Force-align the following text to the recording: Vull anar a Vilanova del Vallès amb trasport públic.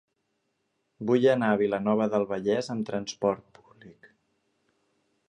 Vull 1.09 1.27
anar 1.33 1.49
a 1.55 1.59
Vilanova 1.61 2.07
del 2.13 2.25
Vallès 2.33 2.71
amb 2.77 2.87
trasport 2.89 3.47
públic. 3.59 4.09